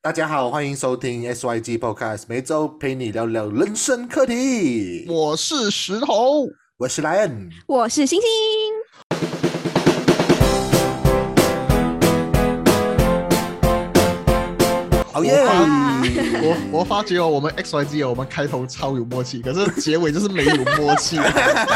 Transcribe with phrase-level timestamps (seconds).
[0.00, 5.06] 大家好，欢迎收听 SYG Podcast，每周陪你聊聊人生课题。
[5.08, 6.46] 我是石头，
[6.78, 8.30] 我是莱恩，我是星星。
[15.14, 15.44] 好耶！
[16.42, 21.14] 我 我发觉哦，我们 X Y G 哦，我们开头超有默契，可是结尾就是没有默契。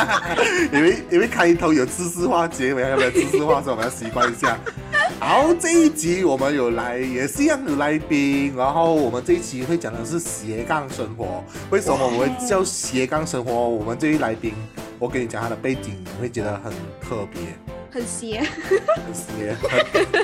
[0.75, 4.59] 因为因为开头有知识化，结尾还有知识化，所以我们要习惯一下。
[5.21, 11.45] 好，这一集我们有来，也是一样有来宾，然后我们这一期会讲的是斜杠生活。
[11.71, 13.53] 为什么我们会叫斜杠生活？
[13.53, 14.53] 我们这一来宾，
[14.99, 17.41] 我跟你讲他的背景，你会觉得很特别。
[17.91, 18.45] 很邪，
[18.95, 19.57] 很邪，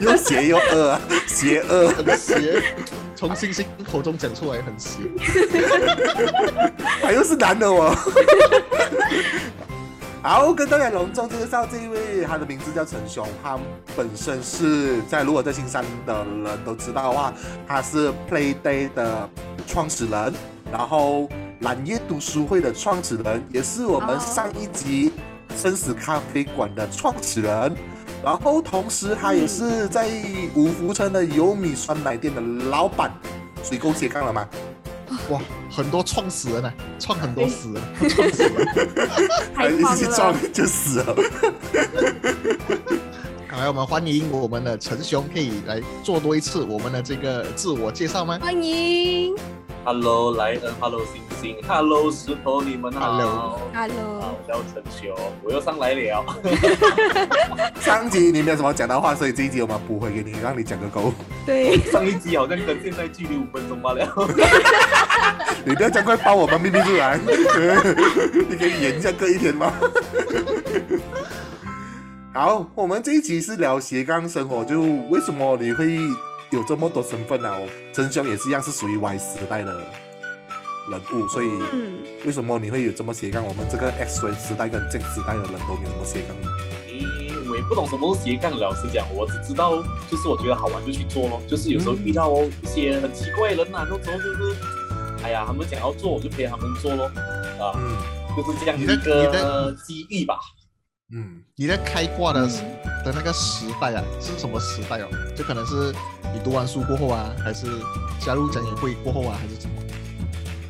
[0.01, 2.63] 又邪又恶啊，邪恶，很邪，
[3.17, 4.99] 从星星口中讲出来很邪，
[7.01, 7.95] 他 又是男的哦。
[10.23, 13.59] 好，跟大家隆重介绍这一位，他的名字叫陈雄，他
[13.95, 17.33] 本身是在如果在新山的人都知道的话，
[17.69, 19.29] 他是 Play Day 的
[19.67, 20.33] 创始人，
[20.73, 21.29] 然后
[21.61, 25.13] 蓝叶读书会的创始人，也是我们上一集。
[25.57, 27.75] 生死咖啡馆的创始人，
[28.23, 30.09] 然后同时他也是在
[30.55, 33.13] 五福村的油米酸奶店的老板，
[33.63, 34.49] 水够斜杠了吗？
[35.31, 38.67] 哇，很多创始人呢，创很多死人， 创死人，
[39.55, 41.17] 还一起创就死了。
[43.57, 48.39] 来，我们欢迎我们的陈雄，可以来做多一次我们的这个自我介绍吗？
[48.43, 49.35] 欢迎。
[49.87, 53.13] Hello，莱恩，Hello，星星，Hello，石头，你们好。
[53.13, 56.25] Hello，好，我叫陈雄，我又上来了。
[57.81, 61.13] 上集你没有什么讲的话，所以这一集我们补回给你，让你讲个够。
[61.45, 64.09] 对，上一集好像跟现在距离五分钟罢了。
[65.67, 67.19] 你不要赶快帮我们秘密出来，
[68.49, 69.71] 你可以演一下隔一天吗？
[72.33, 75.99] 好，我们这一集是聊斜杠生活，就为什么你会
[76.55, 77.59] 有这么多身份呢、啊？
[77.93, 79.73] 陈兄也是一样，是属于 Y 时代的
[80.91, 83.45] 人物，所以嗯，为什么你会有这么斜杠？
[83.45, 86.37] 我们这个 X 时代跟 Z 时代的人都没有这么斜杠。
[86.89, 91.43] 咦，我也不懂什么是斜杠，老实讲，我只知道就是我觉得好玩就去做咯。
[91.49, 94.57] 就是有时候遇到哦一些很奇怪的人呐、那时候就是，
[95.23, 97.07] 哎呀，他们想要做，我就陪他们做咯。
[97.59, 97.97] 啊，嗯
[98.37, 100.39] 就是这样一个的机遇吧。
[101.13, 102.47] 嗯，你在开挂的
[103.05, 105.09] 的那个时代啊，是什么时代哦？
[105.37, 105.93] 就可能是
[106.33, 107.67] 你读完书过后啊，还是
[108.21, 109.75] 加入讲演会过后啊，还是什么？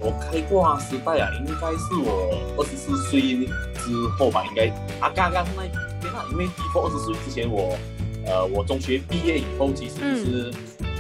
[0.01, 3.47] 我开挂时代啊，应该是我二十四岁
[3.77, 4.67] 之后吧，应该
[5.01, 7.79] 啊，刚刚那边啊，因为 before 二十岁之前我，
[8.27, 10.53] 呃，我中学毕业以后，其实就是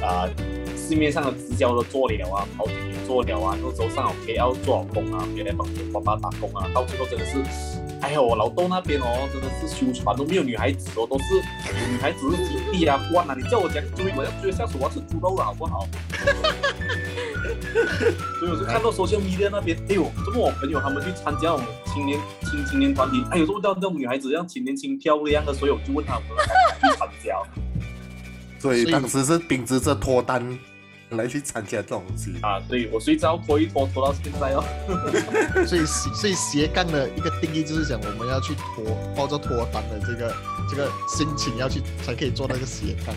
[0.03, 0.29] 啊、
[0.77, 7.43] 市面上的直销都做了啊，跑体也做了啊，那时候上好 KL 做好工啊，别来帮我爸爸打工啊，到最后真的是，
[8.05, 11.25] 哎呀，我老豆那边哦，真的是修船都没有女孩子哦，都是
[11.91, 15.89] 女孩子是体力啊、关啊，你叫我讲追，我要追得下手，我要吃猪肉了，好不好？
[18.39, 26.25] 所以我就看到 social media 那边，哎呦，怎么我朋友他们去参加我们青年青青年团体，哎呦，怎么叫这种女孩子这样青年轻漂亮的，所以我就问他们
[26.83, 27.43] 去参加。
[28.59, 30.47] 所以当时是秉持着脱单
[31.17, 32.35] 来去参加这种东西。
[32.43, 34.65] 啊，对我睡觉拖一拖拖到现在哦。
[35.67, 40.35] 所以所以斜杠的一个定义就是讲我们要去拖，抱着脱单的这个
[40.69, 43.15] 这个心情要去才可以做那个斜杠。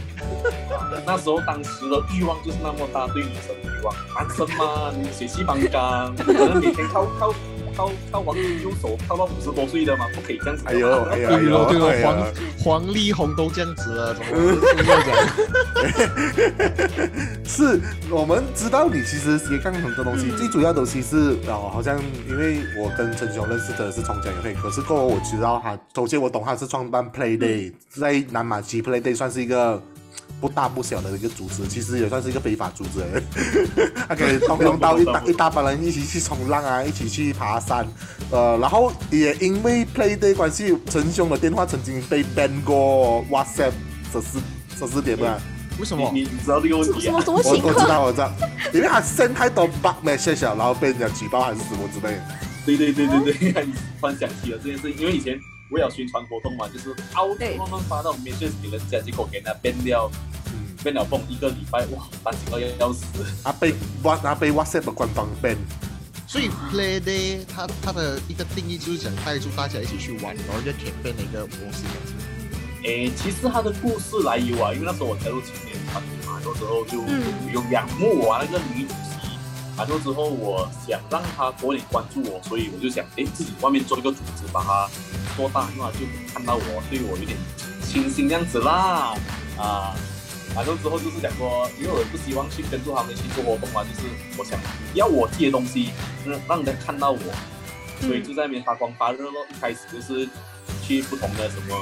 [1.05, 7.33] 那时候当时的欲望就是那么大，对女生的欲望，男生嘛，你血气方刚，可能每天靠靠
[7.77, 10.63] 靠靠王力用手靠到五十多岁的嘛，不可以这样子。
[10.65, 12.07] 哎呦哎呦哎呦对了，对哦，哎呦！
[12.07, 15.15] 黄黄丽红都这样子了， 怎么会这样讲？
[17.45, 17.79] 是
[18.09, 29.81] 我们知道你其实斜杠很多东西，嗯最主要东西是哦，好像因为我跟陈雄认识的是从讲演会，可是过后我知道他，首先我懂他是创办 Play Day，、在南马西 Play Day 算是一个。
[30.39, 33.23] 不大不小的一个组织，其实也算是一个非法组织。
[34.07, 37.87] 他可以动用到一大一大帮人一起去冲浪啊，一起去爬山。
[38.31, 43.71] 呃，然后也因为 Play Day 关系，陈兄的电话曾经被 ban 过 WhatsApp
[44.11, 44.39] 十四
[44.77, 45.39] 十四点半。
[45.79, 46.09] 为什么？
[46.13, 47.21] 你你知道这个问题啊什么？
[47.21, 47.73] 什么我情况？
[47.73, 48.31] 我知道我知道，
[48.73, 52.21] 因为他 send 太多 bug message 了然后被人家举报还是什么之类的。
[52.65, 60.09] 对对对对对，你突然想起了这件事，因为以前我也有宣传活动嘛，就是凹对慢慢发到 message 给人家，结果给人家变掉，
[60.47, 63.05] 嗯，变了崩一个礼拜，哇，担心到要要死。
[63.43, 65.57] 他被 What 他被 WhatsApp 的官方 ban。
[66.25, 71.83] 所以 Play Day 它它的一个定义就是想带住大家一起去玩，然后一个 campaign 的一个模式。
[72.83, 77.23] 诶，其实他的故事来由啊，因为那时候我加入青年团体嘛，那时候就嗯
[77.53, 79.06] 有仰慕我啊那个女主席，
[79.77, 84.89] 然后之后我想让他多点关注我，所以我就想，诶，自己外面做一个组织，把它
[85.35, 85.99] 做大，那就
[86.33, 87.37] 看到我，对我有点
[87.85, 89.15] 倾心这样子啦，
[89.55, 89.95] 啊，
[90.55, 94.59] 然后之后就是想说，因为我不希望去跟着他们去做活动嘛，就是我想
[94.95, 95.91] 要我自己的东西，
[96.25, 97.21] 让让人家看到我，
[98.01, 99.45] 所以就在那边发光发热咯。
[99.49, 100.27] 一开始就是
[100.83, 101.75] 去不同的什么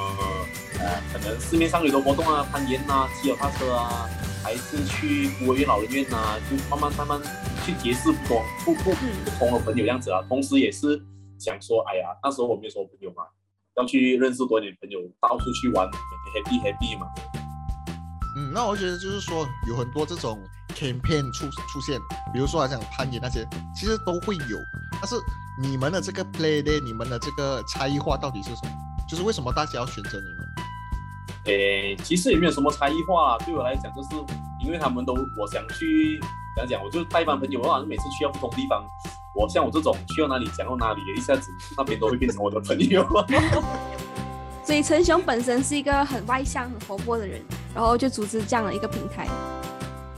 [0.80, 4.10] 呃，可能市面上有的活动啊，攀岩啊，骑脚踏车啊，
[4.44, 7.22] 还是去孤儿院、老人院啊，就慢慢慢慢
[7.66, 10.22] 去结识不同不不不同的朋友这样子啊。
[10.30, 11.02] 同时也是
[11.40, 13.24] 想说，哎呀，那时候我没有什么朋友嘛，
[13.76, 17.08] 要去认识多一点朋友，到处去玩，happy happy 嘛。
[18.38, 20.38] 嗯，那我觉得就是说有很多这种
[20.76, 22.00] campaign 出出现，
[22.34, 24.58] 比如说来讲攀岩那些，其实都会有。
[25.02, 25.16] 但是
[25.62, 28.72] 你们的这个 play day，你们的这个差异化到底是什么？
[29.10, 30.48] 就是为什么大家要选择你们？
[31.46, 34.10] 诶，其实也没有什么差异化，对我来讲，就是
[34.66, 36.20] 因为他们都我想去
[36.58, 38.84] 怎样讲，我就带一帮朋友，我好像每次去到不同地方，
[39.36, 43.06] 我像我这种去到哪里讲到哪里，一下子那边都会变成我的朋友。
[44.66, 47.40] 所以陈雄本身是一个很外向、很活泼的人，
[47.76, 49.28] 然后就组织这样的一个平台，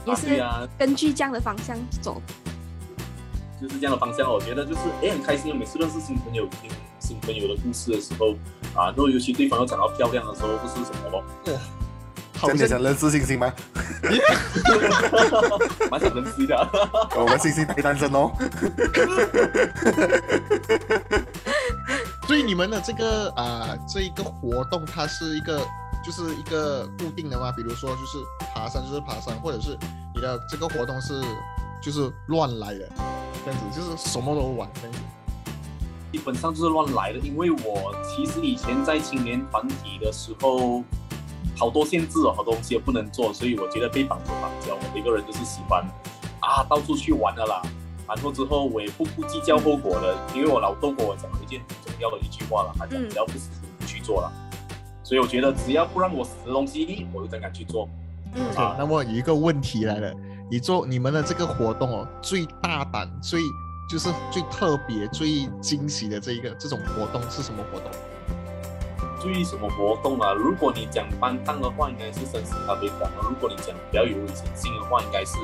[0.06, 2.22] 也是啊根据这样的方向走。
[3.60, 8.30] 就是这样的方向，我觉得就是哎很开心，每次认识新朋友、听新朋友的故事的时候
[8.74, 11.22] 啊，然后尤其对方又长得漂亮的时候，不是什么
[12.38, 13.52] 咯，好像真的想认识星星吗？
[15.90, 16.68] 蛮想认识一下。
[17.16, 18.30] 我们星星太单身哦。
[22.26, 25.66] 所以你们的这个啊、这一个活动，它是一个
[26.04, 27.50] 就是一个固定的吗？
[27.56, 28.18] 比如说就是
[28.54, 29.76] 爬山就是爬山，或者是
[30.14, 31.22] 你的这个活动是
[31.82, 32.88] 就是乱来的，
[33.44, 34.98] 这样子就是什么都玩这样子。
[36.12, 40.82] 基本上就是乱来的，因为我其实以前在青年团体的时候，
[41.58, 44.76] 好多限制哦，好多东西都不能做，所以我觉得被绑手绑脚。
[44.80, 45.84] 我一个人就是喜欢
[46.40, 47.60] 啊，到处去玩的啦。
[48.06, 54.32] 然后之后我也不不计较后果了，因为我老豆跟我讲了一件很重要的一句话了，他讲嗯只要不死不去做了。
[55.02, 57.88] 所以我觉得只要不让我死的东西，我就真敢去做。
[58.34, 60.14] 嗯，啊那么有一个问题来了，
[60.50, 63.40] 你做你们的这个活动哦，最大胆、最
[63.90, 67.90] 就是最特别、最惊喜的这一个这种活动是什么活动？
[69.20, 70.32] 注意什么活动啊？
[70.32, 75.36] 如果你讲搬档的话，应该是绅士咖啡馆；如果你讲比较有危险性的话，应该是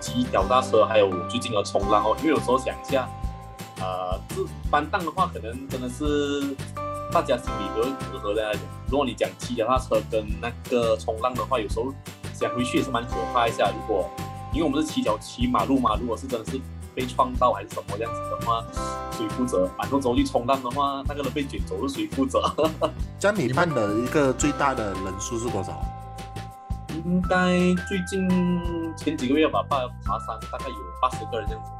[0.00, 2.16] 骑脚踏车，还有最近的冲浪哦。
[2.18, 3.08] 因为有时候想一下，
[3.80, 4.36] 呃，这
[4.70, 6.54] 搬档的话，可能真的是
[7.10, 8.52] 大家心里都会隔阂的。
[8.90, 11.92] 如果你讲骑脚踏车跟那个冲浪的话，有时候
[12.34, 13.70] 想回去也是蛮可怕一下。
[13.70, 14.08] 如果
[14.52, 16.60] 因为我们是骑脚骑马路嘛，如果是真的是
[16.94, 18.64] 被撞到还是什么这样子的话，
[19.10, 19.68] 谁负责？
[19.76, 22.40] 反正走去冲浪的话，那个人被卷走是谁负责？
[23.18, 25.80] 这样你办的一个最大的人数是多少？
[27.04, 27.58] 应该
[27.88, 28.28] 最近
[28.96, 31.70] 前几个月吧，爬爬山大概有八十个人这样子。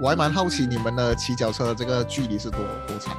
[0.00, 3.16] 我还蛮好奇你们的骑脚车这个距离是多多长？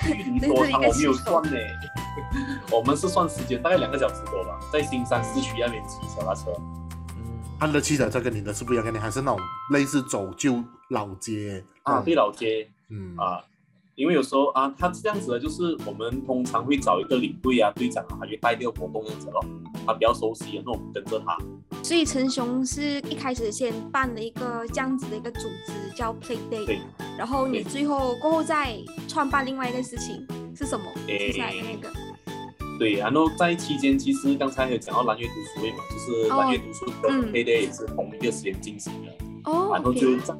[0.00, 1.58] 距离多长 我没有算呢，
[2.70, 6.50] 我们是算时间，大概两个小时多吧，在新山市区那边骑脚踏车。
[7.62, 9.40] 嗯，他的骑脚车跟你的是不一样，跟你还是那种
[9.72, 11.64] 类似走旧老街。
[11.84, 12.68] 啊，对老街。
[12.88, 13.16] 嗯。
[13.16, 13.40] 啊，
[13.94, 19.44] 因为有时候啊，他这样子的，就是我们通常会找一个领队啊、队长啊，他就带这个活动这样子咯，
[19.86, 21.38] 他比较熟悉，然后我们跟着他。
[21.84, 26.78] 所以陈雄是一开始先办了一个这样子的一个组织叫 Play Day，
[27.16, 28.76] 然后你最后过后再
[29.08, 30.26] 创办另外一个事情
[30.56, 30.84] 是什么？
[31.06, 31.30] 诶。
[31.30, 31.92] 接下来的那个
[32.82, 39.12] 对，然后在期间，其实刚才有讲到蓝月读书会嘛，就是哦蓝月读书跟嗯 Play Day 也是同一个时间进行的。
[39.44, 40.34] 哦然后就在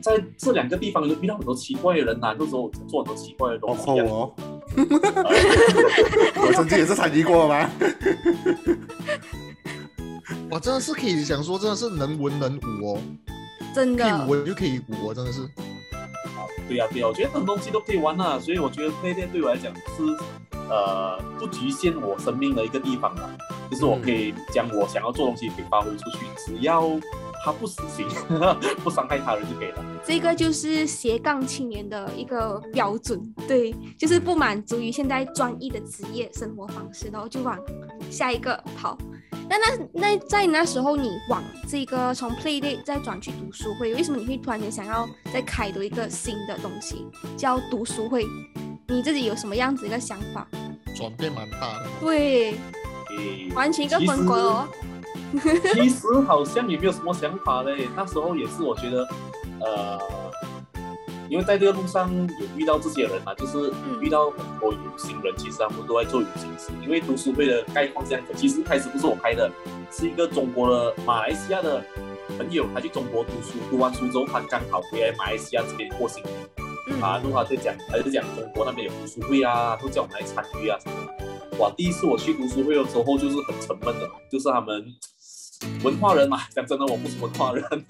[0.00, 4.04] 在这两个地方就遇到很多奇怪的人呐、那时候我做很多奇怪的包东西、啊。
[4.04, 4.32] 括我，
[6.46, 7.68] 我曾经也是参与过吗？
[10.50, 13.00] 我，真的是可以想说，真的是能文能武哦，
[13.74, 15.40] 真可以的，文就可以武哦，真的是。
[16.66, 19.80] 对呀、对呀、我觉得很多东西都可以玩啊，所以我觉得 Play Day 对我来讲是
[20.68, 23.30] 呃不局限我生命的一个地方啊，
[23.70, 26.88] 就是我可以将我想要做东西给发挥出去，只要
[27.44, 28.06] 他不死心，
[28.82, 29.84] 不伤害他人就可以了。
[30.06, 37.58] 这个就是斜杠青年的一个标准，对，就是不满足于现在专一的职业生活方式，然后就往
[38.10, 38.96] 下一个跑。
[39.46, 47.06] 那那那在那时候，你往这个从 Play Day 再转去读书会，为什么你会突然间想要再开多一个新的东西，
[47.36, 48.24] 叫读书会？
[48.86, 50.46] 你自己有什么样子一个想法？
[50.94, 51.86] 转变蛮大的。
[52.00, 54.68] 对，诶完全一个风格哦。
[55.72, 57.88] 其实好像也没有什么想法嘞。
[57.96, 59.08] 那时候也是，我觉得，
[59.60, 59.98] 呃，
[61.28, 66.70] 因为在这个路上有遇到这些人嘛，就是嗯遇到很多有心人，其实他们都在做有心事。
[66.82, 69.50] 因为读书会的概况这样子，其实一开始不是我开的，
[69.90, 71.82] 是一个中国的马来西亚的
[72.38, 76.53] 朋友，他去中国读书，读完书之后，他刚好回来马来西亚这边过新年。
[76.88, 77.00] 嗯。
[77.00, 81.58] 啊，然后他在讲，他就讲中国那边有读书会啊，都叫我们来参与啊什么的。
[81.58, 84.84] 哇，第一次我去读书会的时候就是很沉闷的，就是他们
[85.82, 87.64] 文化人嘛，讲真的我不是文化人，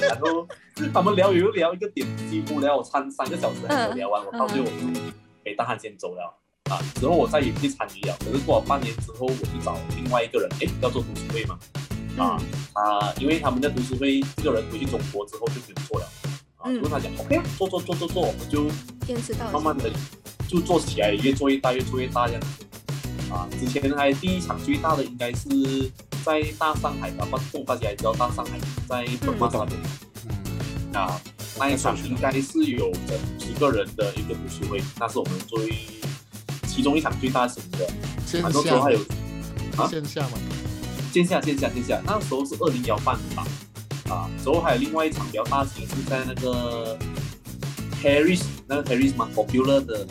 [0.00, 0.48] 然后
[0.92, 5.00] 他们聊又聊一个点，几乎聊我参三个小时还没有聊完，我到最后我就
[5.44, 6.34] 给大汉先走了。
[6.70, 8.16] 啊，之后我再也不去参与了。
[8.18, 11.56] 可是过了半年之后，我去找另外一个人，哎，要做读书会嘛，
[12.18, 12.40] 啊，
[12.74, 16.08] 他因为他们的读书会这个人回去中国之后就没有做了，
[16.66, 18.66] 啊，就跟他讲 OK 啊，做做做做做，我们就
[19.06, 19.88] 坚持到慢慢的
[20.48, 22.64] 就做起来，越做越大，越做越大这样子。
[23.32, 25.48] 啊，之前还第一场最大的应该是
[26.24, 28.58] 在大上海吧，不，大家也知道大上海
[28.88, 29.80] 在本马那边。
[30.26, 31.20] 嗯，啊，
[31.56, 35.72] 那一场应该是有整十个人的一个读书会，那是我们最
[36.66, 37.88] 其中一场最大型的。
[38.26, 38.98] 线很多时候还有
[39.76, 40.38] 啊线下嘛，
[41.12, 43.46] 线下线下线下，那时候是二零幺八年吧？
[44.08, 46.98] 啊，之后还有另外一场比较大型是在那个
[48.02, 50.06] Paris 那个 Paris 嘛，Popular 的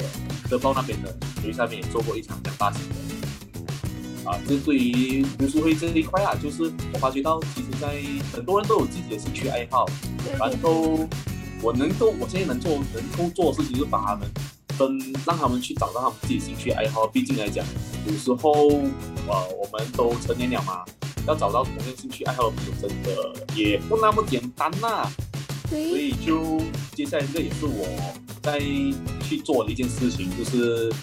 [0.49, 2.95] 德报那边的，所以那边也做过一场比较大型的。
[4.29, 8.01] 啊，这对于读书会这一块啊，就是我发觉到，其实在
[8.33, 9.85] 很多人都有自己的兴趣爱好，
[10.39, 11.07] 然后
[11.61, 14.27] 我能够，我现在能做能够做的事情，就是把他们
[14.79, 14.97] 跟，
[15.27, 17.05] 让他们去找到他们自己兴趣爱好。
[17.05, 17.63] 毕竟来讲，
[18.07, 18.67] 有时候
[19.27, 20.83] 呃，我们都成年了嘛，
[21.27, 25.09] 要找到同样兴趣爱好的朋友，真的也不那么简单呐、
[25.69, 26.61] 所，以就
[26.93, 27.87] 接下来这个也是我
[28.43, 28.59] 在
[29.27, 30.93] 去做的一件事情，就是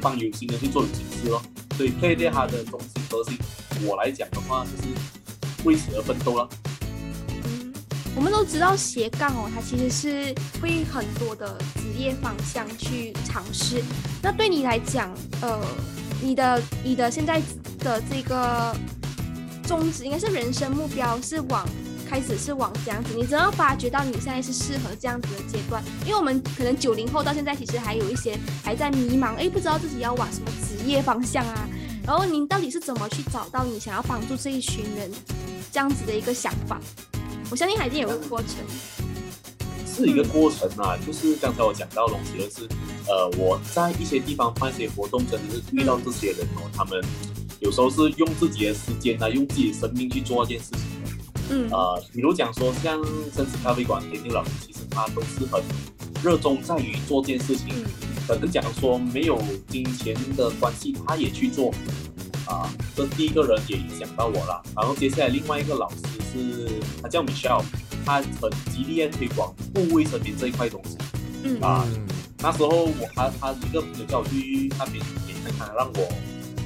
[0.00, 1.42] 帮有心人去做有心事咯。
[1.76, 3.38] 所以 Play 它的中心核心，
[3.84, 4.88] 我来讲的话就是
[5.64, 6.48] 为此而奋斗了。
[7.44, 7.72] 嗯，
[8.16, 13.82] 我们都知道斜杠哦，它其实是会很多的职业方向去尝试。
[14.22, 15.60] 那对你来讲，呃，
[16.22, 17.40] 你的你的现在
[17.78, 18.74] 的这个
[19.68, 21.68] 宗旨应该是人生目标是往
[22.08, 31.68] 开始是往这样子，你只要发觉到你现在是适合这样子的阶段，因为我们可能九零后到现在其实还有一些还在迷茫，哎，不知道自己要往什么职业方向啊。
[32.06, 35.12] 然后您到底是怎么去找到你想要帮助这一群人
[35.70, 36.80] 这样子的一个想法？
[37.50, 38.48] 我相信还一定有个过程。
[39.86, 42.68] 是一个过程啊，就是刚才我讲到的东西，就是，
[43.06, 47.02] 呃，我在一些地方办一些活动，真的是遇到这些人哦，他们
[47.60, 51.10] 有时候是用自己的时间啊，用自己的生命去做一件事情的。
[51.50, 53.02] 嗯呃，比如讲说像
[53.34, 55.62] 生死咖啡馆田定老师，其实他都是很
[56.22, 57.84] 热衷在于做这件事情，嗯
[58.26, 61.72] 可能讲说没有金钱的关系，他也去做。
[62.46, 64.62] 啊，这第一个人也影响到我了。
[64.74, 65.96] 然后接下来另外一个老师
[66.32, 66.66] 是，
[67.02, 67.62] 他叫 Michelle，
[68.06, 70.96] 他很极力在推广不卫生棉这一块东西。
[71.44, 72.06] 嗯啊嗯
[72.38, 76.08] 那时候我他他一个朋友叫我去那边演看看，让我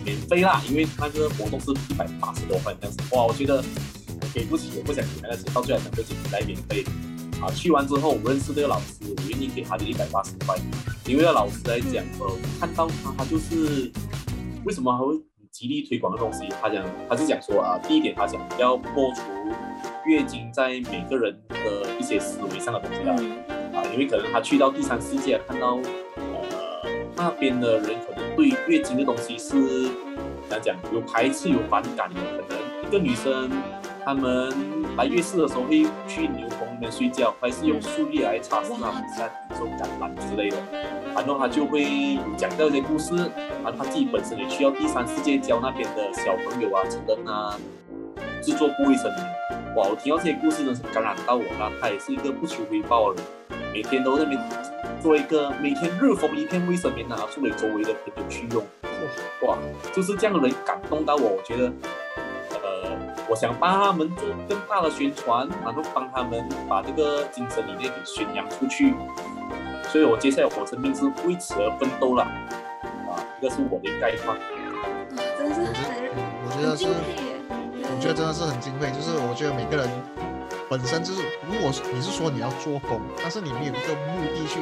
[0.05, 3.03] 免费啦，因为那个活动是一百八十多块这样子。
[3.15, 6.85] 哇，我觉得我给不起，我不想给那个钱，到最后两个钱来免费。
[7.41, 10.57] 啊，去完之后我认识这个老师，我愿意给他的一百八十块，
[11.07, 13.91] 因为那老师来讲，呃，看到他他就是
[14.65, 15.15] 为什么还会
[15.51, 19.23] 极力推广的东西，他讲他是讲说啊，第一点他讲要破除
[20.07, 23.15] 月经在每个人的一些思维上的东西啦。
[23.75, 25.81] 啊，因为可能他去到第三世界，看到
[27.23, 29.53] 那边的人可能对月经的东西是
[30.49, 32.21] 怎样讲有排斥、有反感的。
[32.49, 33.49] 可能一个女生
[34.05, 34.53] 她们
[34.97, 40.57] 来月事的时候会去牛棚里面睡觉，还是用树叶来擦拭她们身这种感染之类的。
[41.15, 43.15] 然后他就会讲到一些故事，
[43.63, 47.57] 然后他自己本身也需要第三世界教那边的小朋友啊、成人啊
[48.43, 49.13] 制作不卫生。
[49.77, 51.71] 哇，我听到这些故事呢，是感染到我了。
[51.81, 54.41] 他也是一个不求回报的人，每天都在那边
[55.03, 58.65] 做一个每天日缝一片卫生棉拿出给周围的朋友去用。
[59.43, 59.59] 哇，
[59.93, 61.73] 就是这样的人感动到我，我觉得，
[62.63, 62.97] 呃，
[63.29, 68.95] 我想帮他们做更大的宣传，然后帮他们把这个精神理念给宣扬出去。
[69.89, 72.23] 所以我接下来我生命是为此而奋斗了。
[72.23, 74.37] 啊，这个是我的概况。
[74.37, 77.33] 哇真的是我觉很得我觉得是。
[77.95, 79.87] 我觉得真的是很敬佩，就是我觉得每个人
[80.69, 84.59] 本身就是，如果你是说你要做工，但是你没有一个目的去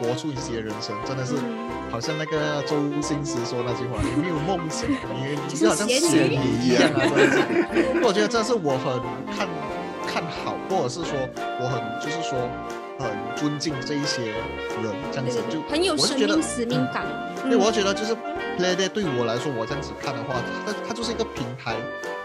[0.00, 8.04] 活出你自己的人生，真的是嗯好像那个周星驰说那句话，你没有梦想，你你就是好像咸咸鱼鱼一样啊，真的是。
[8.04, 9.00] 我觉得这是我很
[9.34, 9.48] 看
[10.06, 11.18] 看好，或者是说
[11.60, 12.38] 我很就是说
[12.98, 14.26] 很尊敬这一些
[14.82, 17.06] 人，这样子就很有我是觉得生命使命感。
[17.48, 18.14] 对，嗯我觉得就是
[18.58, 20.36] Play Day 对我来说，我这样子看的话，
[20.66, 21.74] 它它就是一个平台，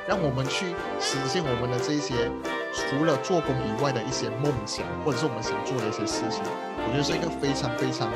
[0.07, 2.29] 让我们去实现我们的这些
[2.74, 6.43] 除了做工以外的一些梦想，或者是我们想做的一些事情。
[6.86, 8.12] 我觉得是一个非常非常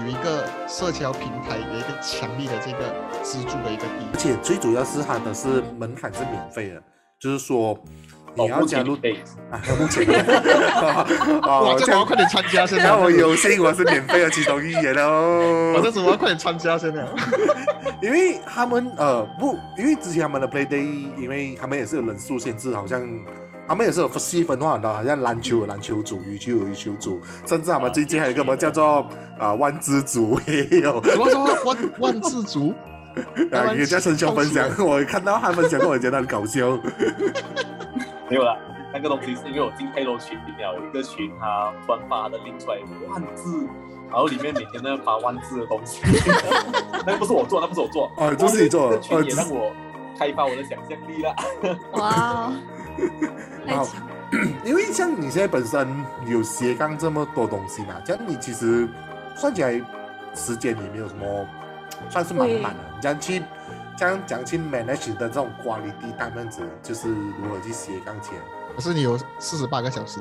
[0.00, 2.92] 有一个社交平台有一个强力的这个
[3.22, 6.82] 资助的一个地而且最主要是它的是门槛是免费的，
[7.20, 7.78] 就是说
[8.34, 9.14] 你要加入对，
[9.50, 10.06] 啊，目前
[10.76, 11.06] 哇，
[11.42, 12.84] 哦，这个我要快点参加现在。
[12.84, 17.04] 让我有幸我是免费的其中一员我这哦，次 我要快点参加现在。
[18.00, 23.02] 因为他们呃不，因为之前他们的 play day，因为他们也是有人数限制，好像
[23.66, 29.04] 他们也是有细分化的，好像篮球有篮球组，羽球有羽球组，甚至他们最近还有一个什么叫做
[29.38, 31.02] 啊、万字组也有。
[31.04, 32.72] 什么什么万万字组？
[33.50, 36.78] 啊，也叫陈晓分享，我看到他分享过，我觉得很搞笑。
[38.28, 38.56] 没有啦。
[38.92, 43.68] 那个东西是因为我进太多群里面，有一个群他突然发他的 link 出来万字，
[44.10, 46.00] 然后里面每天都要发万字的东西。
[47.06, 49.70] 那个不是我做，那不是我做，哦这是你做的这群也让我
[50.18, 51.36] 开发我的想象力了。
[51.92, 52.52] 哇哦，
[53.66, 53.86] 太好
[54.64, 55.86] 因为像你现在本身
[56.26, 58.88] 有斜杠这么多东西嘛，这样你其实
[59.36, 59.80] 算起来
[60.34, 61.46] 时间也没有什么，
[62.08, 62.80] 算是满满的。
[62.94, 63.42] 你这样去
[63.98, 68.38] 这样讲去 manage 的这种管理地带这样子，就是如何去斜杠钱。
[68.76, 70.20] 可是你有四十八个小时，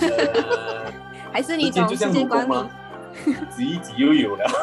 [0.00, 0.90] 呃，
[1.30, 2.54] 还是你之前就懂时像间管理？
[3.54, 4.46] 挤一挤又有了。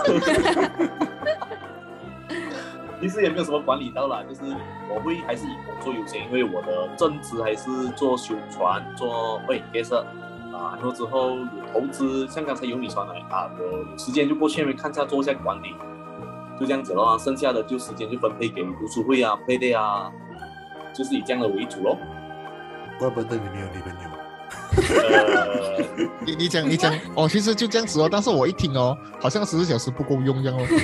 [3.00, 4.42] 其实也没有什么管理到啦，就是
[4.90, 10.04] 我会还是以工作优先，因为我的正职还是做修船、做会拍摄
[10.52, 15.76] 啊，然后之后有投资，像刚才有你说的啊，我有时间就过去那边看一下，做一下管理，
[16.60, 17.18] 就这样子咯。
[17.18, 20.12] 剩下的就时间就分配给读书会啊、配对啊，
[20.94, 21.98] 就是以这样的为主咯。
[23.00, 24.10] 怪不得你没有女朋友。
[24.78, 28.10] 呃， 你你讲你讲哦，其实就这样子哦。
[28.12, 30.66] 但是我一听哦，好像十四小时不够用这样哦。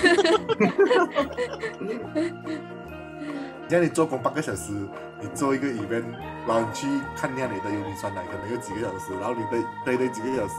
[3.70, 4.72] 像你做工八个小时，
[5.20, 6.06] 你做一个 event，
[6.48, 10.53] 然后你去看那里的有你酸奶，可能有几个小时，然后你对对对几个小时，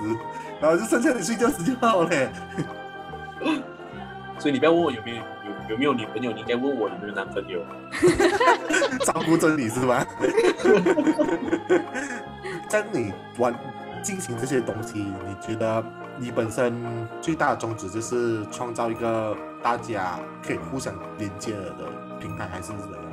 [0.60, 2.28] 然后就剩下你睡觉时间好嘞。
[4.38, 7.60] 所以你不要问我有没有有有没有女朋友，你应该问我有没有男朋友。
[9.04, 10.04] 照顾着你是吧？
[12.68, 13.54] 在你玩
[14.02, 15.82] 进行这些东西，你觉得
[16.18, 16.74] 你本身
[17.20, 21.74] 最大的宗旨就是创造一个大家可以互相连接的
[22.20, 23.04] 平台，还是怎样？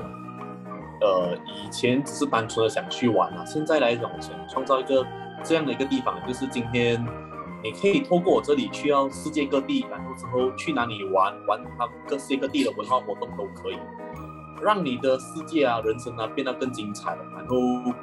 [1.01, 5.05] 呃，以前只是单纯的想去玩啊，现在来讲，我想创造一个
[5.43, 7.03] 这样的一个地方，就是今天
[7.63, 13.77] 你可以透过我这里去到世界各地，然后之后去哪里玩，玩它各世界各地的文化活动都可以，
[14.61, 17.57] 让你的世界啊、人生啊变得更精彩，然后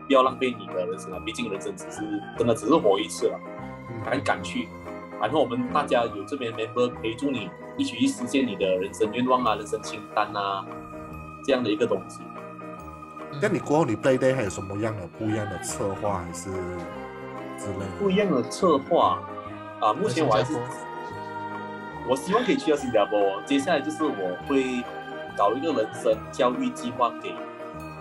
[0.07, 2.03] 不要浪费你的人生啊，毕竟人生只是
[2.37, 3.41] 真的只是活一次了，
[4.05, 4.69] 敢敢去，
[5.21, 10.65] 然后我们大家有这边 member 陪住你，一起去实现你的人生愿望啊、人生清单啊，
[11.45, 12.21] 这样的一个东西。
[13.43, 16.51] 那你过后你 play day 还有什么样的不一样的策划，还是
[17.59, 17.87] 之类的？
[17.99, 19.21] 不一样的策划
[19.81, 20.55] 啊，目前我还是
[22.09, 23.41] 我希望可以去到新加坡。
[23.45, 24.83] 接下来就是我会
[25.37, 27.33] 搞一个人生教育计划给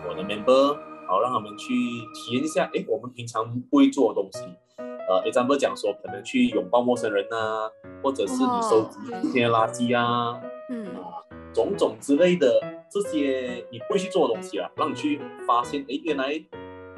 [0.08, 1.74] 我的 member，然后让他们去
[2.14, 4.44] 体验一下，诶，我们平常不会做的东西。
[4.80, 7.70] 呃，example 讲说，可能去拥抱陌生人啊，
[8.04, 12.60] 或者是你收集一些垃圾啊，嗯啊，种种之类的
[12.90, 16.42] 这些你不会去做的东西啊，让你去发现，诶，原来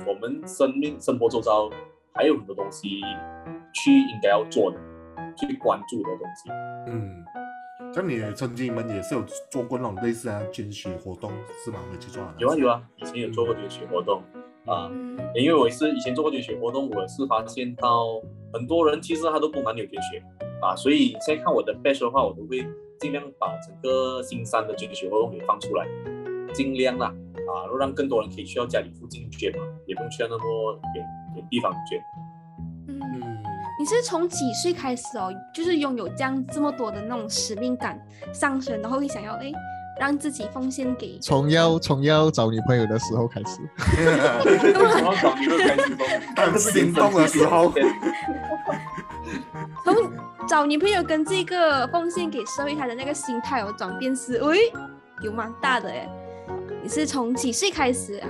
[0.07, 1.69] 我们生命生活周遭
[2.13, 3.01] 还有很多东西
[3.73, 4.77] 去应该要做的，
[5.36, 6.49] 去关注的东西。
[6.88, 11.32] 嗯，像你曾经你们也是有做过那种类似的捐血活动
[11.63, 11.79] 是吗？
[11.91, 12.34] 没记错啊。
[12.38, 14.21] 有啊有啊，以前有做过捐血活动
[14.65, 18.21] 啊，嗯因为我是以前做过捐血活动，我是发现到
[18.53, 20.23] 很多人其实他都不蛮有捐血
[20.62, 22.65] 啊，所以现在看我的 batch 的话，我都会
[22.99, 25.88] 尽量把整个新山的捐血活动给放出来，
[26.53, 31.05] 尽量啦啊，让更多人可以去到家里附近捐嘛，也不用去到那么远
[31.36, 31.99] 远地方捐。
[33.79, 35.33] 你是从几岁开始哦？
[35.53, 37.97] 就是拥有这样这么多的那种使命感
[38.33, 39.49] 上升，然后会想要哎，
[39.97, 43.61] 让自己奉献给从要从要找女朋友的时候开始，
[44.73, 47.71] 从要找女朋友开始说，当心动的时候
[49.85, 49.95] 从
[50.45, 54.57] 找女朋友跟这个奉献给社会他的那个心态有转变是，喂，
[55.21, 56.05] 有蛮大的哎。
[56.83, 58.27] 你是从几岁开始啊？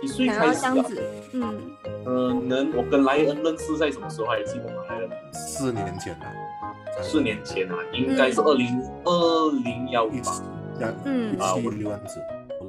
[0.00, 0.74] 几岁开始啊？
[0.74, 1.60] 样子，嗯，
[2.04, 4.82] 呃，能我跟莱恩认识在什么时候还记得吗？
[4.88, 8.66] 莱恩四年前了，四年前啊，应该是二零
[9.04, 10.16] 二零幺五吧。
[10.16, 10.42] 一起
[10.78, 12.20] 两嗯啊，我六万字。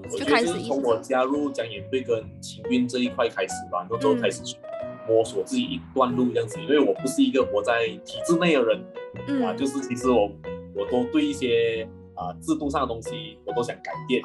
[0.09, 4.55] 我觉得就开始就是从我加入讲演队跟情运这一块开始吧，然后之后开始去
[5.07, 6.57] 摸索自己一段路这样子。
[6.61, 8.77] 因为我不是一个活在体制内的人
[9.43, 10.31] 啊，嗯，就是其实我
[10.73, 14.21] 我都对一些啊制度上的东西我都想改变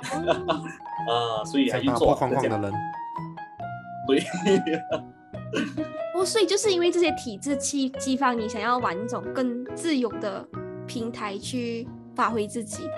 [1.09, 2.73] 啊， 所以还去做这样框的人，
[4.09, 4.23] 对。
[6.15, 10.47] 哦，所以就是因为这些体制激激发你想要玩一种更自由的
[10.87, 12.89] 平台去发挥自己。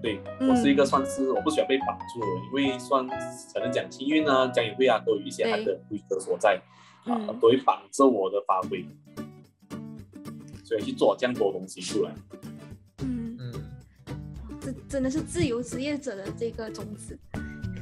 [0.00, 3.04] 对嗯我是一个算是我不喜欢被绑住的人，因为算
[3.52, 6.60] 可能讲幸运啊、讲也会啊，都有一些它的规则所在
[7.04, 8.84] 啊嗯，都会绑着我的发挥，
[10.64, 12.12] 所以去做这样多东西出来。
[14.88, 17.18] 真的是自由职业者的这个宗旨。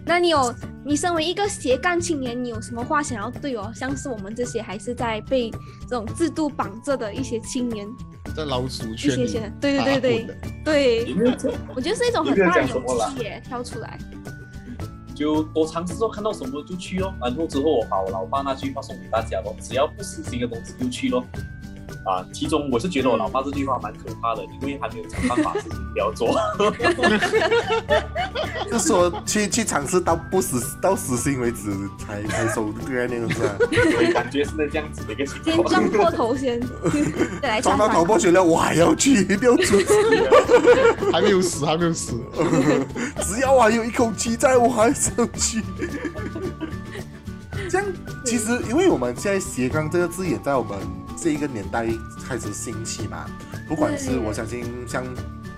[0.09, 3.73] 那你有，你身为一个斜杠青年，你有什么话想要对哦？
[3.75, 5.51] 像是我们这些还是在被
[5.89, 7.89] 这种制度绑着的一些青年，
[8.37, 10.27] 在老鼠圈一些些，对对对
[10.65, 11.17] 对对，
[11.75, 12.85] 我觉得是一种很大勇
[13.17, 13.99] 气耶，跳出来。
[15.13, 17.13] 就多尝试说，看到什么就去哦。
[17.21, 21.25] 然后之后我把我老爸那句话送给大家咯，只要不死心的东西就去咯。
[22.05, 26.37] 啊，其中我是觉得我老爸这句话蛮可怕的，因为还没有想办法事情不要做。
[28.71, 33.57] 就说去去尝试到不死到死心为止才才收这个概念是吧？
[33.93, 35.69] 所以感觉是这样子的一个情先况。
[35.69, 36.61] 撞破头先，
[37.43, 39.87] 再来撞到头破血流，我还要去，不要出去。
[41.13, 42.13] 还没有死，还没有死。
[43.23, 45.63] 只要我还有一口气在，我还是要去。
[47.69, 47.87] 这样，
[48.25, 50.79] 其实因为我们现在斜杠这个字眼在我们
[51.17, 51.87] 这一个年代
[52.25, 53.27] 开始兴起嘛，
[53.67, 55.05] 不管是我相信像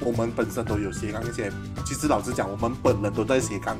[0.00, 1.52] 我们本身都有斜杠一些，
[1.84, 3.76] 其实老实讲，我们本人都在斜杠，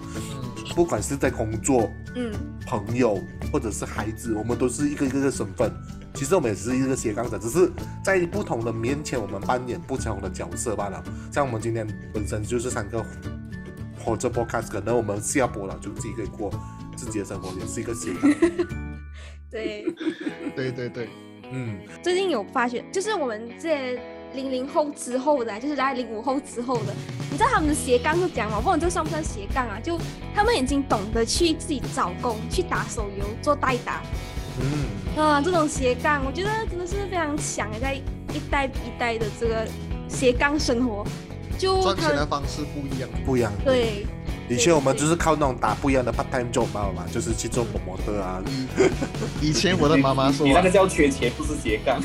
[0.74, 2.32] 不管是在工作、嗯，
[2.66, 5.72] 朋友或者是孩子，我们都是一个一个的身份。
[6.14, 7.70] 其实我们也是一个斜杠者，只是
[8.02, 11.00] 在不同的面前，我们扮演不同的角色罢了。
[11.32, 13.04] 像我们今天本身就是三个
[13.96, 16.50] 活着 podcast，可能我们下播了就自己可以过
[16.96, 18.28] 自己的生活，也是一个斜杠。
[19.48, 19.86] 对。
[20.56, 21.08] 对对对，
[21.50, 24.00] 嗯，最近有发觉，就是我们这些
[24.34, 26.94] 零零后之后的啊，就是在零五后之后的，
[27.30, 28.56] 你知道他们的斜杠是讲吗？
[28.56, 29.80] 我不管这算不算斜杠啊？
[29.82, 29.98] 就
[30.34, 34.02] 他们已经懂得去自己找工，去打手游，做代打
[34.60, 39.66] 嗯，啊，这种斜杠，我觉得真的是非常强的，在一代比一代的这个
[40.08, 41.06] 斜杠生活，
[41.56, 43.08] 就赚钱的方式不一样。
[43.24, 44.06] 不一样。，对
[44.48, 48.42] 以前我们就是靠那种打不一样的 part time job 嘛，嘛，就是去做模特啊。
[49.42, 52.00] 以前我的妈妈说啊你那个，叫缺钱，不是斜杠。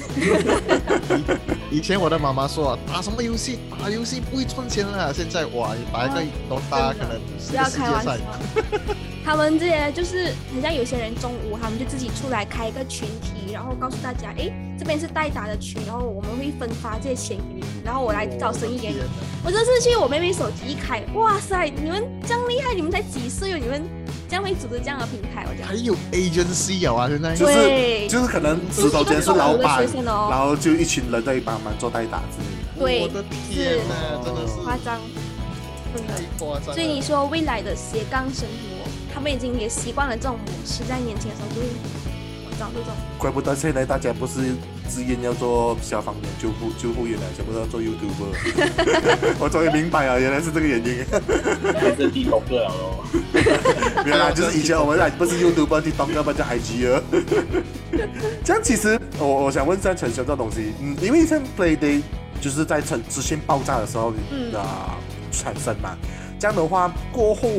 [1.71, 3.59] 以前我的妈妈说啊，打什么游戏？
[3.81, 5.13] 打游戏不会赚钱了。
[5.13, 8.19] 现在哇，你打一个都大，可能世界开玩笑赛。。
[9.25, 18.95] 他们这些就是，很像有些人中午他们就自己出来开一个群体，然后告诉大家，哎，这边是代打的群，然后我们会分发这些钱给你，然后我来找生意给你。
[18.95, 19.11] 天哪
[19.45, 23.57] 我这次去我妹妹手机一开，哇塞，你们这样厉害，你们才几岁哦？
[23.57, 23.81] 你们
[24.27, 25.75] 这样会组织这样的平台，我讲还。
[25.75, 32.79] 有 agency 有啊，现在就是就是可能石头间是老板哦然后就一群人在帮忙做代打之类的。
[32.79, 34.99] 对我的天呐，真的是夸张，
[35.93, 36.23] 真的太。
[36.39, 36.73] 夸张。
[36.73, 41.67] 所以你说未来的斜杠生活，他们已经也习惯了这种模式，在年轻的时候就会
[42.59, 42.93] 找这种。
[43.17, 44.55] 怪不得现在大家不是
[44.87, 49.37] 自愿要做消防员、救护救护员了，全部都要做 YouTuber。
[49.39, 51.05] 我终于明白了，原来是这个原因。
[51.79, 53.05] 变成地头哥了咯。
[54.05, 57.03] 原来就是以前我们还不是 YouTuber，去当个不叫 IG 了。
[58.43, 62.01] 这样其实我我想问一下陈雄这东西，嗯，因为像 Play Day
[62.41, 64.97] 就是在资资讯爆炸的时候嗯啊、
[65.31, 65.95] 产生嘛，
[66.37, 67.49] 这样的话过后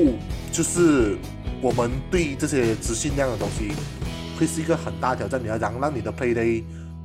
[0.52, 1.16] 就是
[1.62, 3.72] 我们对这些资讯量的东西
[4.38, 5.42] 会是一个很大挑战。
[5.42, 6.62] 你要让让你的 Play Day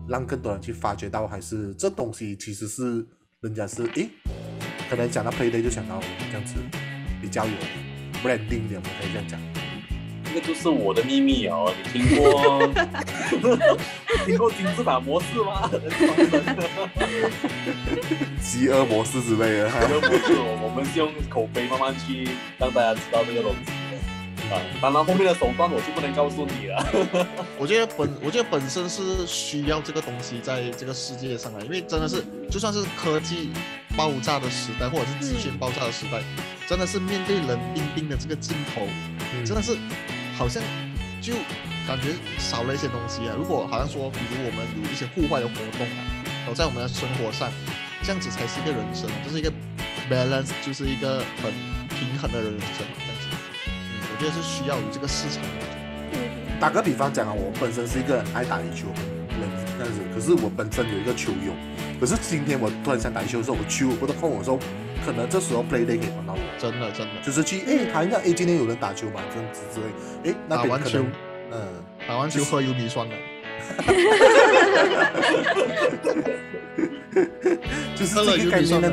[0.07, 3.05] 让更多人去发掘到，还是这东西其实是
[3.41, 4.09] 人家是诶，
[4.89, 6.55] 可能讲到 Play Day 就想到这样子
[7.21, 7.51] 比较有
[8.23, 9.39] branding 的，我们可以这样讲。
[10.31, 12.67] 这个就是我的秘密哦，你听过
[14.27, 15.67] 听过金字塔模式吗？
[18.39, 19.67] 饥饿模式之类的。
[19.69, 23.78] 哈这个模式，我我们是用口碑慢慢去让大家知道这个东西的。
[24.51, 26.85] 啊，当然后面的手段我就不能告诉你了。
[27.57, 33.51] 我觉得本我觉得本身是需要这个东西在这个世界上啊，因为真的是就算是科技
[33.95, 36.21] 爆炸的时代，或者是资讯爆炸的时代，
[36.67, 38.88] 真的是面对冷冰冰的这个镜头，
[39.33, 39.77] 嗯真的是
[40.38, 40.62] 好像
[41.21, 41.33] 就
[41.88, 43.35] 感觉少了一些东西啊。
[43.38, 46.01] 如果好像说，比如我们有一些户外的活动啊，
[46.41, 47.51] 然后在我们的生活上，
[48.03, 49.51] 这样子才是一个人生，就是一个
[50.09, 51.51] balance，就是一个很
[51.89, 52.85] 平衡的人生，
[54.19, 55.41] 觉得是需要有这个市场。
[56.60, 58.95] 打个比方讲啊，我本身是一个很爱打羽球的
[59.39, 61.53] 人，这样子，可是我本身有一个球友，
[62.01, 64.60] 可是今天我突然想打羽球的时候，我球不得空的时候，
[65.05, 69.21] 可能这时候 play day 可以帮到我，真的真的，就是去哎谈一下，哎今天有人打球吗？
[69.34, 69.86] 这样子之类，
[70.29, 70.89] 哎那打完球。
[70.89, 71.01] 边
[71.49, 71.65] 可能，嗯，
[72.05, 73.15] 打完球喝油米酸的，
[77.95, 78.91] 就是喝了这个概念呢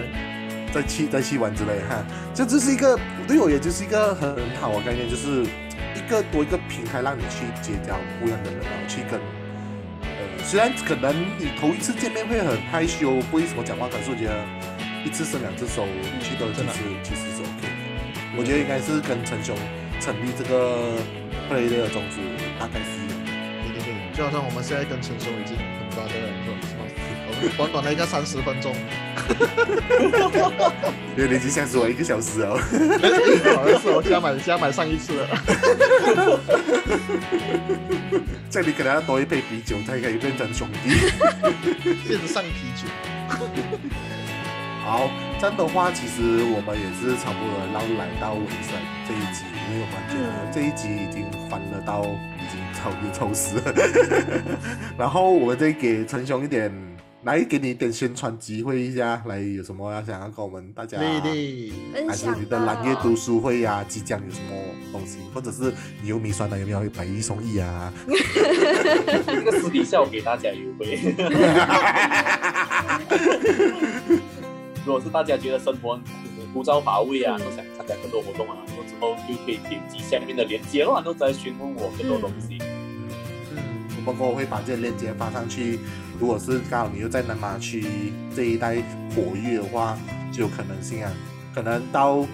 [0.77, 4.29] 再去再去玩之类哈，这就是一个对我也就是一个很
[4.61, 5.43] 好的概念，就是
[5.97, 9.19] 一个多一个平台让你去结交不一样的人，然后去跟
[10.05, 14.37] 呃，虽然可能你头一次见面会很害羞，不会怎么讲话，可是我觉得
[15.03, 15.89] 一次伸两只手，
[16.21, 18.37] 去多几次其实是 OK 的。
[18.37, 19.57] 我觉得应该是跟陈雄
[19.99, 20.93] 成立这个
[21.49, 22.21] play 的宗旨
[22.61, 23.33] 大概是一样的。
[23.65, 26.13] 对对对，就好像我们现在跟陈雄已经很多的
[26.69, 26.76] 是吧？
[27.57, 28.75] 短短的一个三十分钟，
[31.17, 32.59] 因为你已经相识我一个小时哦。
[33.57, 35.29] 好像是我加买加买上一次了。
[38.51, 40.91] 这里可能要多一杯啤酒才可以变成兄弟。
[42.09, 42.87] 线上啤酒，
[44.85, 48.73] 好，这样的话，其实我们也是差不多要来到尾声
[49.07, 53.63] 这一集，因为我们觉得这一集已经欢乐到已经超越超时了。
[54.97, 56.73] 然后我们再给陈雄一点，
[57.27, 64.55] 来给你一点宣传机会一下，来有什么要想要跟我们大家，丽丽，分享还是你的蓝月读书会呀、即将有什么
[64.93, 67.93] 东西，或者是你有米酸奶有没有买一送一啊？
[69.27, 71.01] 这个私底下我给大家优惠。
[74.87, 82.59] 如果是大家觉得生活很枯燥乏味啊，嗯都想参加更多活动啊，然后之后就可以点击下面的链接咯，然后再询问我更多东西。
[83.51, 83.59] 嗯，
[83.97, 85.81] 我们过后会把这个链接发上去。
[86.19, 88.77] 如果是刚好你又在南马区这一带
[89.15, 89.99] 活跃的话，
[90.33, 91.13] 就有可能性啊。
[91.55, 92.27] 可能到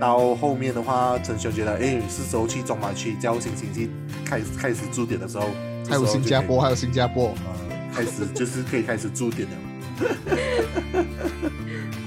[0.00, 3.90] 到后面的话，陈雄觉得，哎，是时候去中马区交新星去
[4.24, 5.48] 开始开始驻点的时候，
[5.88, 9.54] 还有新加坡，还有新加坡，呃，开始就是可以开始驻点了。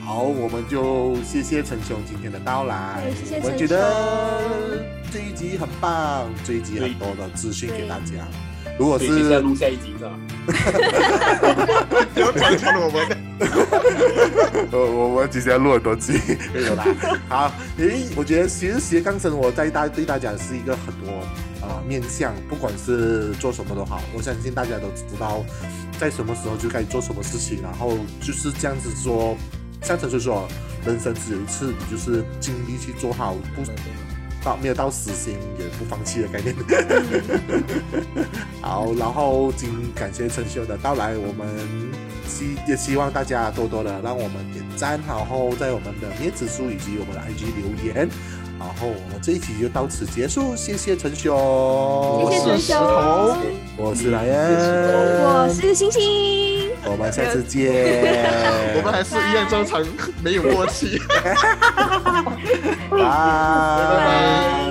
[0.04, 3.04] 好，我们就谢谢陈雄今天的到来。
[3.24, 8.28] 谢谢陈我觉得这一集很棒，这一集很多的资讯给大家。
[8.78, 10.12] 如果是录下一集是吧？
[12.14, 13.26] 不要传传我们。
[14.72, 16.20] 我我我其实要录很多集，
[16.54, 16.86] 没有啦。
[17.28, 21.12] 好，因为我觉得其实斜杠生活在大对大家是一个很多
[21.66, 25.44] 啊、呃面向，不管是做什么都好，我相信大家都知道
[26.00, 29.36] 在什么时候就该做什么事情，然后就是这样子说，
[29.82, 30.48] 像陈叔说，
[30.86, 33.64] 人生只有一次，你就是尽力去做好，不
[34.46, 36.56] 到没有到死心也不放弃的概念。
[38.62, 41.48] 好，然后今感谢陈秀的到来，我们
[42.28, 48.08] 希也希望大家多多的让我们点赞，然后在我们的面子书以及我们的 IG 留言，
[48.60, 51.36] 然后我们这一集就到此结束，谢谢陈兄，
[52.32, 53.38] 谢谢陈石头雄，
[53.78, 57.72] 我是莱恩，我是星星，我们下次见，
[58.78, 59.84] 我们还是一样正常，
[60.24, 61.02] 没有默契。
[62.98, 64.65] 拜拜。